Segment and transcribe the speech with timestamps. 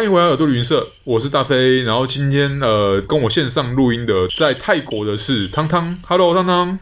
[0.00, 1.82] 欢迎回来耳朵旅行社，我是大飞。
[1.82, 6.78] 然后今天呃，跟我线上录音的在泰国的是汤汤，Hello 汤汤，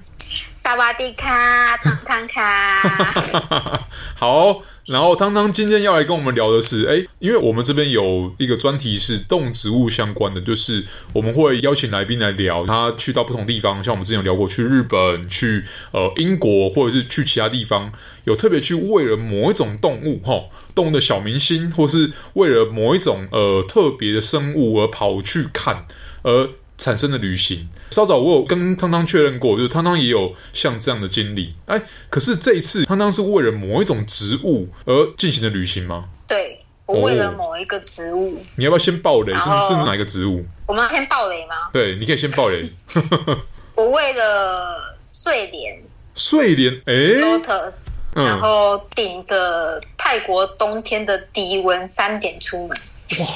[0.56, 3.82] 萨瓦迪卡，汤汤卡，
[4.14, 4.62] 好。
[4.89, 10.82] 然后汤汤今天要来跟我们聊的是，哎，因为我们这边有一个专题是动植物相关的，就是
[11.12, 15.62] 我们会邀请来宾来聊他去到不同地方，像我们之前有聊过去日本、去
[15.93, 17.93] 呃英国，或者是去其他地方，
[18.25, 25.86] 有特别去为了某一种动物，哈，动物的小明星，或是为了某一种呃特别的生物而跑去看，
[26.23, 26.48] 而。
[26.81, 31.54] 产生的旅行，稍早我有跟汤汤确认过，就是汤汤也有像这样的经历。
[31.66, 31.80] 哎，
[32.11, 36.05] 可是这一次汤汤是为了某一种植物而进行的旅行吗？
[36.27, 38.36] 对，我为了某一个植物。
[38.36, 39.33] 哦，你要不要先爆雷？
[39.33, 40.44] 是是哪一个植物？
[40.66, 41.70] 我们要先爆雷吗？
[41.72, 42.70] 对，你可以先爆雷。
[43.74, 45.80] 我为了睡莲，
[46.14, 52.77] 睡莲，哎，Lotus，然后顶着泰国冬天的低温三点出门。
[53.20, 53.27] 哇！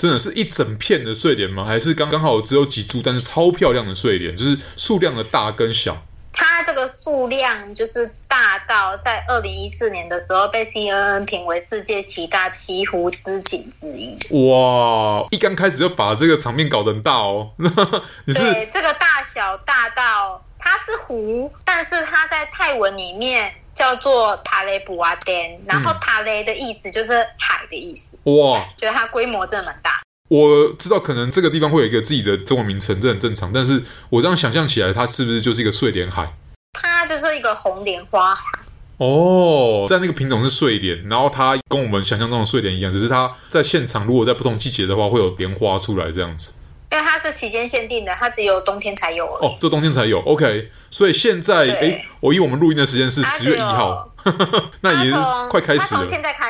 [0.00, 1.62] 真的是一整片的睡莲吗？
[1.62, 6.06] 还是刚刚好只有几株，但是超漂亮的睡莲，就是数量的大跟小。
[6.32, 14.16] 它这个数量就是大到在二零一四年的时候被 CNN 评为世界七大奇湖之景之一。
[14.48, 15.26] 哇！
[15.30, 17.50] 一刚开始就把这个场面搞得很大哦。
[18.24, 23.52] 你是对，这个大小大到它是湖，但是它在泰文里面。
[23.72, 25.34] 叫做塔雷布瓦丹，
[25.64, 28.18] 然后塔雷的意思就是海的意思。
[28.24, 30.02] 哇，觉得它规模真的蛮大。
[30.28, 33.52] 我知道可能这个地方会有一个自己的中文名称，这很正常。
[33.52, 36.30] 但是我这样想象起来，它是不是就是一个睡莲海？
[36.72, 38.42] 它就是一个红莲花海。
[38.98, 46.52] 哦，在那个品种是睡莲，然后它跟我们想象中的睡莲一样，只是它在现场如果在不同季节的话，会有莲花出来这样子。
[46.92, 50.20] 因为它是期间限定的，它只有冬天才有哦，这冬天才有。
[50.22, 54.12] OK，所以现在哎，我以我们录音的时间是十月一号，
[54.82, 55.16] 那也是
[55.50, 56.02] 快开始了。
[56.02, 56.49] 从现在开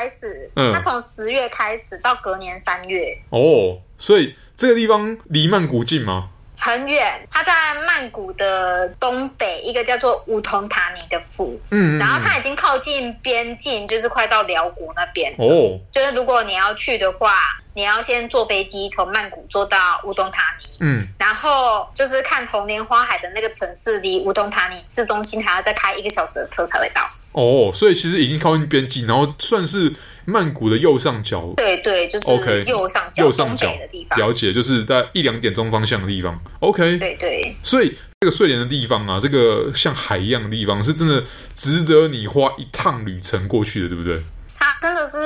[0.61, 3.01] 嗯，它从十月开始到隔年三月。
[3.29, 6.29] 哦，所以这个地方离曼谷近吗？
[6.57, 7.51] 很远，它在
[7.87, 15.33] 曼谷的东北一个叫做乌通塔尼的府，嗯，然后它已经靠近边境，就是快到寮国那边。
[15.39, 17.57] 哦，就是如果你要去的话。
[17.73, 27.01] 你要先坐飞机从曼谷坐到乌东塔尼，嗯，然后就是看红莲花海的那个城市，离乌东塔尼市中心还要再开一个小时的车才会到。
[27.31, 29.89] 哦，所以其实已经靠近边境，然后算是
[30.25, 31.53] 曼谷的右上角。
[31.57, 34.19] 对对，就是 OK 右上角，右上角的地方。
[34.19, 36.39] 了解，就是在一两点钟方向的地方。
[36.59, 37.55] OK，对对。
[37.63, 41.23] 所以这个睡莲的地方啊，这个像海一样的地方，是真的
[41.55, 44.19] 值得你花一趟旅程过去的，对不对？
[44.63, 45.17] 它真的是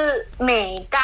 [0.46, 0.98] 美到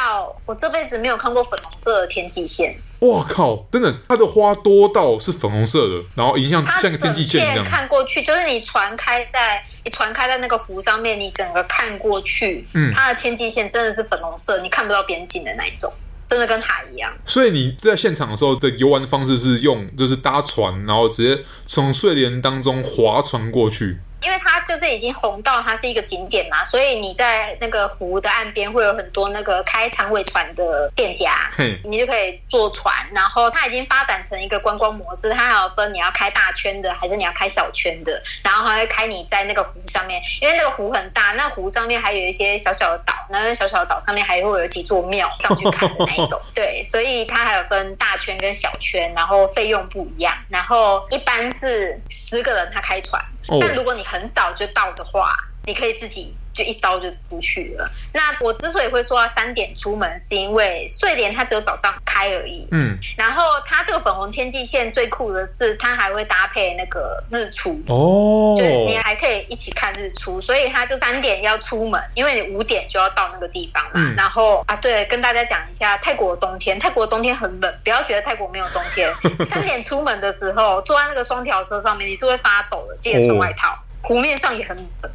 [0.52, 2.76] 我这辈子没有看过粉红色的天际线。
[3.00, 3.66] 哇靠！
[3.72, 7.64] 真的，它的花多到是粉红色的，然后影像像个天际线一样。
[7.64, 15.90] 看过去，就是你船开在你船开在那个湖上面，你整个看过去，嗯，它的天际线真的是粉红色，你看不到边境的那一种，
[16.28, 17.10] 真的跟海一样。
[17.24, 23.96] 所以你在现场的时候的游玩方式是用就是搭船，然后直接从睡莲当中划船过去。
[24.22, 32.94] 因为它就是已经红到它是一个景点嘛，所以你在那个湖的岸边会有很多那个开长尾船的店家，嗯你就可以坐船。
[33.12, 38.12] 然后它已经发展成一个观光模式，它还有分你要开大圈的还是你要开小圈的，
[38.42, 46.40] 然后还会开你在那个湖上面，因为那个湖很大，那湖上面还有一些小小的岛，那小小的岛上面还会有几座庙上去看的那一种。
[46.54, 50.34] 对，所以它还有分大圈跟小圈，然后费用不一样。
[50.48, 53.22] 然后一般是十个人他开船。
[53.60, 57.90] 但如果你很早就到的话，你可以自己就一烧就出去了。
[58.12, 62.68] 那我之所以会说要三点出门，是因为睡莲它只有早上开而已。
[62.70, 70.40] 嗯，然后它这个粉红天际线最酷的是，它还会搭配那个日出哦，就是你还可以一起看日出。
[70.40, 73.90] 所以它就三点要出门，因为你五点就要到那个地方嘛。
[73.94, 79.10] 嗯，然后啊，对，跟大家讲一下泰国的冬天，泰国的冬天很冷，不要觉得泰国没有冬天。
[79.46, 83.68] 三点出门的时候，坐在那个双条车上面，你是会发抖的，记得穿外套。
[83.72, 85.12] 哦湖面上也很冷，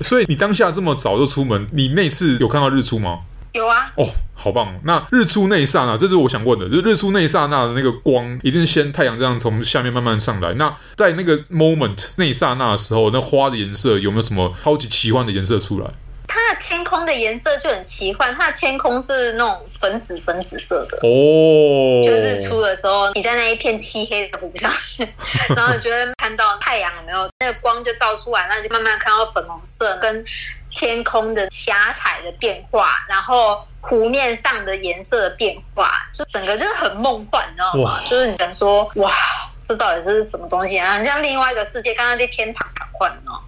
[0.00, 3.20] 所以你当下这么早就出门，你那次有看到日出吗？
[3.52, 3.90] 有啊。
[3.96, 4.78] 哦，好棒！
[4.84, 10.52] 那日出那一刹那，这是我想问的，就是日出那一刹那的那个光，一定是先太阳这样从下面慢慢上来。
[10.54, 15.90] 那在那个 moment 那一刹那的时候，那花的颜色有没有什么超级奇幻的颜色出来？
[16.60, 22.02] 天空的颜色就很奇幻，它的天空是那种粉紫粉紫色的哦。
[22.04, 24.72] 就日出的时候，你在那一片漆黑的湖上，
[25.56, 30.24] 然后你觉得看到太阳有没有那个光就照出来，那就慢慢看到粉红色跟
[30.70, 38.00] 天空的霞彩的变化，然后湖面上的颜色的变化，就整个就是很梦幻，你知道吗？
[38.08, 39.12] 就是你敢说哇，
[39.66, 41.04] 这到底是什么东西啊？
[41.04, 42.66] 像另外一个世界，刚刚在天堂。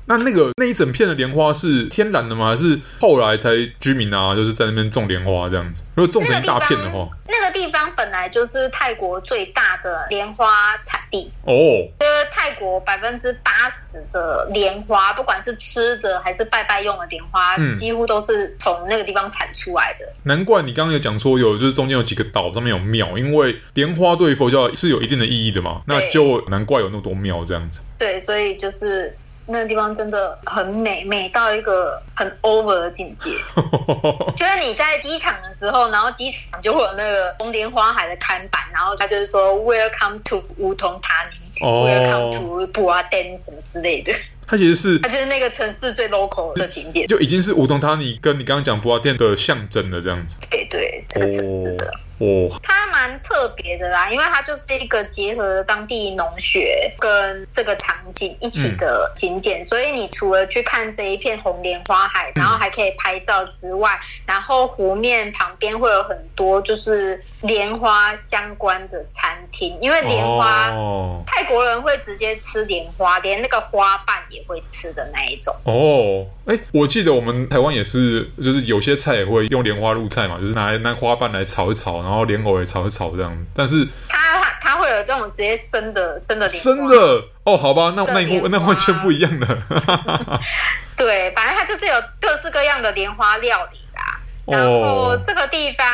[0.05, 2.51] 那那个那一整片的莲花是天然的吗？
[2.51, 3.51] 还是后来才
[3.81, 5.83] 居民啊，就是在那边种莲花这样子？
[5.95, 7.38] 如果种成一大片的话，那个
[7.71, 10.47] 地方本来就是泰国最大的莲花
[10.85, 11.55] 产地哦。
[12.01, 20.07] 就是泰国百分之八十的莲花，不管是吃的还是拜拜用的莲花，嗯、几乎都是从那个地方产出来的。
[20.25, 25.83] 难怪你刚刚有讲说有，就是中间有几个岛上面有庙，因为莲花对佛教是有一定的意义的嘛。
[25.87, 27.83] 那就难怪有那么多庙这样子。
[27.99, 29.13] 对，所以就是。
[29.49, 33.31] 那个地方真的很美，美到一个很 over 的境界。
[34.37, 44.13] 就是你在机场的时候，然后机场就会有那个红莲花海的看板，然后他就是说 “Welcome to 乌桐塔尼 ”，“Welcome to 布瓦登”什么之类的。
[44.47, 50.39] 它其实是，它就是那个城市最 local 的景点，就已经是梧桐塔尼跟你刚刚讲布瓦店的象征了，这样子。
[50.51, 51.87] 对对，这个城市的。
[52.21, 52.88] 哦，它蛮
[53.29, 75.55] 特别的啦，因为它就是一个结合当地农学跟这个场景一起的景点，所以你除了去看这一片红莲花海，然后还可以拍照之外，然后湖面旁边会有很多就是莲花相关的餐厅，因为莲花、哦、泰国人会直接吃莲花，连那个花瓣也会吃的那一种。
[75.65, 82.03] 哦，哎，我记得我们台湾也是，就是有些菜也会用莲花入菜嘛，就是拿那花瓣来炒一炒。
[82.03, 84.19] 然后莲藕也炒一炒这样，但是它
[84.61, 89.47] 它会有这种直接生的生的生的哦，好吧，那那那完全不一样的。
[90.97, 93.79] 对，反正它就是有各式各样的莲花料理。
[94.51, 95.87] 然后这个地方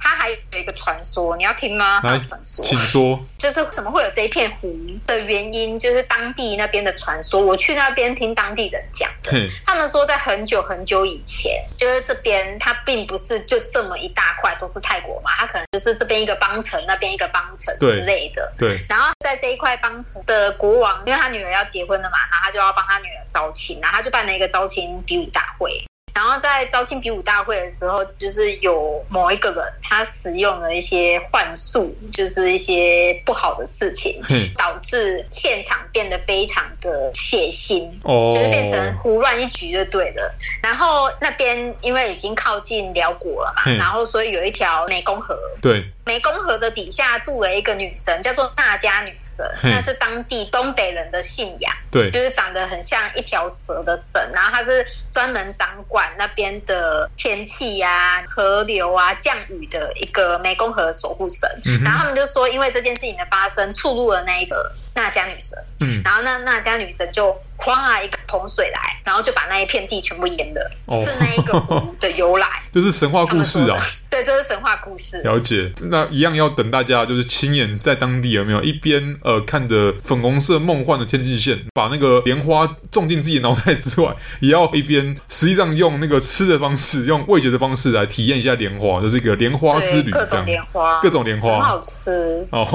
[0.00, 2.00] 它还有一个传说，你要听吗？
[2.02, 3.18] 来，传说，请说。
[3.38, 4.72] 就是为什么会有这一片湖
[5.04, 7.40] 的原因，就是当地那边的传说。
[7.40, 18.52] 我去那边听当地人讲的，他们说在很久很久以前，就是这边它并不是就这么一大块都是泰国嘛，它可能就是这边一个邦城，那边一个邦城之类的。
[18.56, 18.76] 对。
[18.88, 25.84] 然后在这一块邦城的国王，因为他女儿要结婚了嘛，然后他就要帮他女儿招亲，然后他就办了一个招亲比武大会。
[26.14, 34.22] 然后在招亲比武大会的时候，就是有某一个人，他使用了一些幻术，就是一些不好的事情，
[34.56, 40.34] 导致现场变得非常的血腥，哦，就是变成胡乱一局就对了。
[40.62, 45.84] 然后那边因为已经靠近辽国了嘛，然后所以有一条湄公河，对。
[46.04, 51.72] 湄公河的底下住了一个女神，叫做娜迦女神，那是当地东北人的信仰。
[51.90, 61.48] 对，就是长得很像一条蛇的神，然后她是专门掌管那边的天气呀、啊、河流啊、降雨的一个湄公河守护神。
[61.64, 65.56] 嗯、然后他们就说，因为这件事情的发生，触怒了那一个娜迦女神。
[65.80, 67.36] 嗯，然后那娜迦女神就。
[67.62, 73.76] 夸一个洪水来，然后就把那一片地全部淹了，哦、是那一个湖的由来，就是神话故事啊。
[74.10, 75.22] 对，这是神话故事。
[75.22, 90.10] 了解，那一样要等大家就是亲眼在当地有没有一边呃看着粉红色梦幻的天际线，把那个莲花种进自己的脑袋之外，也要一边实际上用那个吃的方式，用味觉的方式来体验一下莲花，就是一个莲花之旅。
[90.10, 92.66] 各种莲花，各种莲花，很好吃哦。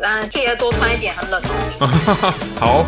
[0.00, 1.42] 然后记得多穿一点，很冷。
[2.60, 2.86] 好。